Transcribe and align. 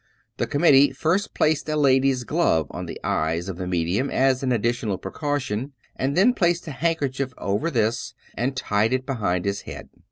The 0.37 0.47
committee 0.47 0.93
first 0.93 1.35
placed 1.35 1.69
a 1.69 1.75
lady's 1.77 2.23
glove 2.23 2.65
on 2.71 2.87
the 2.87 2.99
eyes 3.03 3.47
of 3.47 3.57
the 3.57 3.67
medium 3.67 4.09
as 4.09 4.41
an 4.41 4.51
additional 4.51 4.97
precaution, 4.97 5.73
and 5.95 6.17
then 6.17 6.33
placed 6.33 6.65
a 6.67 6.71
handkerchief 6.71 7.35
over 7.37 7.69
this 7.69 8.15
and 8.33 8.57
tied 8.57 8.93
it 8.93 9.05
behind 9.05 9.45
his 9.45 9.61
head. 9.61 9.89